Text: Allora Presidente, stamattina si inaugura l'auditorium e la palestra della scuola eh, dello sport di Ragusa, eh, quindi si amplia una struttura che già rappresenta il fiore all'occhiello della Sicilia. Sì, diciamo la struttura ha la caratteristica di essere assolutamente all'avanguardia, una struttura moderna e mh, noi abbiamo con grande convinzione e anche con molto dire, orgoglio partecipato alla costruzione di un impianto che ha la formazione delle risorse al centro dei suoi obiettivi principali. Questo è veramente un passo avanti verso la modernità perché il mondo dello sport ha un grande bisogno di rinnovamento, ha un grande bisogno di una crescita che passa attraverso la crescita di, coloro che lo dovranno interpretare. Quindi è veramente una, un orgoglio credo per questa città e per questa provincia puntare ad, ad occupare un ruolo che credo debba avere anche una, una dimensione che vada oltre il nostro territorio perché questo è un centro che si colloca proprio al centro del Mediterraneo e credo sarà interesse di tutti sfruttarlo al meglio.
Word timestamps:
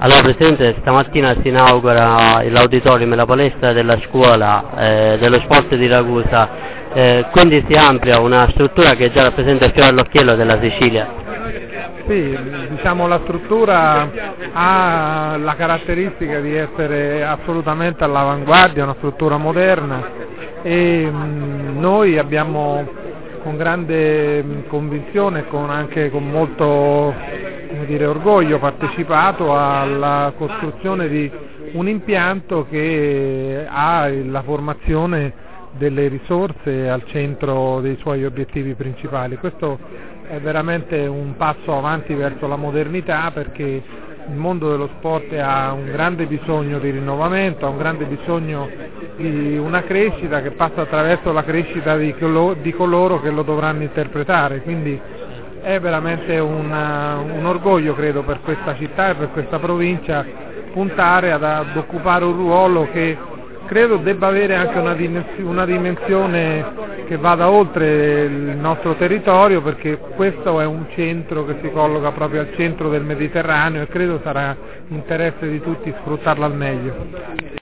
Allora 0.00 0.22
Presidente, 0.22 0.76
stamattina 0.78 1.34
si 1.42 1.48
inaugura 1.48 2.40
l'auditorium 2.48 3.12
e 3.12 3.16
la 3.16 3.26
palestra 3.26 3.72
della 3.72 3.98
scuola 4.06 4.70
eh, 4.76 5.18
dello 5.18 5.40
sport 5.40 5.74
di 5.74 5.88
Ragusa, 5.88 6.48
eh, 6.92 7.26
quindi 7.32 7.64
si 7.68 7.76
amplia 7.76 8.20
una 8.20 8.48
struttura 8.50 8.94
che 8.94 9.10
già 9.10 9.24
rappresenta 9.24 9.64
il 9.64 9.72
fiore 9.72 9.88
all'occhiello 9.88 10.36
della 10.36 10.60
Sicilia. 10.60 11.08
Sì, 12.06 12.38
diciamo 12.70 13.08
la 13.08 13.18
struttura 13.24 14.08
ha 14.52 15.36
la 15.36 15.54
caratteristica 15.56 16.38
di 16.38 16.54
essere 16.54 17.24
assolutamente 17.24 18.04
all'avanguardia, 18.04 18.84
una 18.84 18.94
struttura 18.98 19.36
moderna 19.36 20.08
e 20.62 21.10
mh, 21.10 21.76
noi 21.76 22.18
abbiamo 22.18 22.86
con 23.42 23.56
grande 23.56 24.64
convinzione 24.68 25.44
e 25.50 25.56
anche 25.68 26.10
con 26.10 26.28
molto 26.28 27.14
dire, 27.84 28.06
orgoglio 28.06 28.58
partecipato 28.58 29.56
alla 29.56 30.32
costruzione 30.36 31.08
di 31.08 31.30
un 31.72 31.88
impianto 31.88 32.66
che 32.68 33.66
ha 33.68 34.08
la 34.08 34.42
formazione 34.42 35.46
delle 35.72 36.08
risorse 36.08 36.88
al 36.88 37.04
centro 37.06 37.80
dei 37.80 37.96
suoi 38.00 38.24
obiettivi 38.24 38.74
principali. 38.74 39.36
Questo 39.36 39.78
è 40.28 40.38
veramente 40.40 41.06
un 41.06 41.36
passo 41.36 41.76
avanti 41.76 42.14
verso 42.14 42.46
la 42.46 42.56
modernità 42.56 43.30
perché 43.32 43.82
il 44.28 44.34
mondo 44.34 44.70
dello 44.70 44.90
sport 44.98 45.32
ha 45.32 45.72
un 45.72 45.86
grande 45.86 46.26
bisogno 46.26 46.78
di 46.78 46.90
rinnovamento, 46.90 47.64
ha 47.64 47.70
un 47.70 47.78
grande 47.78 48.04
bisogno 48.04 48.68
di 49.16 49.56
una 49.56 49.82
crescita 49.82 50.42
che 50.42 50.50
passa 50.50 50.82
attraverso 50.82 51.32
la 51.32 51.42
crescita 51.44 51.96
di, 51.96 52.14
coloro 52.14 53.20
che 53.20 53.30
lo 53.30 53.42
dovranno 53.42 53.82
interpretare. 53.82 54.60
Quindi 54.60 55.00
è 55.62 55.80
veramente 55.80 56.38
una, 56.38 57.16
un 57.16 57.44
orgoglio 57.44 57.94
credo 57.94 58.22
per 58.22 58.40
questa 58.40 58.76
città 58.76 59.10
e 59.10 59.14
per 59.14 59.30
questa 59.30 59.58
provincia 59.58 60.24
puntare 60.72 61.32
ad, 61.32 61.42
ad 61.42 61.76
occupare 61.76 62.24
un 62.24 62.32
ruolo 62.34 62.88
che 62.90 63.16
credo 63.66 63.96
debba 63.98 64.28
avere 64.28 64.54
anche 64.54 64.78
una, 64.78 64.96
una 65.42 65.66
dimensione 65.66 66.64
che 67.06 67.16
vada 67.18 67.50
oltre 67.50 68.24
il 68.24 68.56
nostro 68.56 68.94
territorio 68.94 69.60
perché 69.60 69.98
questo 69.98 70.60
è 70.60 70.64
un 70.64 70.86
centro 70.94 71.44
che 71.44 71.56
si 71.62 71.70
colloca 71.70 72.10
proprio 72.12 72.40
al 72.40 72.54
centro 72.56 72.88
del 72.88 73.02
Mediterraneo 73.02 73.82
e 73.82 73.88
credo 73.88 74.20
sarà 74.22 74.56
interesse 74.88 75.48
di 75.48 75.60
tutti 75.60 75.94
sfruttarlo 76.00 76.44
al 76.44 76.54
meglio. 76.54 77.57